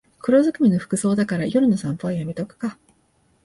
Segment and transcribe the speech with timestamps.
[0.17, 2.75] 黒ずくめの服装だから夜の散歩はやめとくか